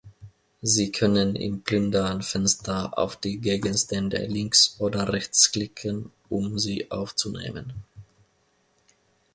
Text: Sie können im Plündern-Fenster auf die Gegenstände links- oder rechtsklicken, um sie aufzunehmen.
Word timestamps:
Sie 0.63 0.91
können 0.91 1.35
im 1.35 1.61
Plündern-Fenster 1.61 2.97
auf 2.97 3.17
die 3.17 3.37
Gegenstände 3.39 4.25
links- 4.25 4.75
oder 4.79 5.13
rechtsklicken, 5.13 6.09
um 6.27 6.57
sie 6.57 6.89
aufzunehmen. 6.89 7.71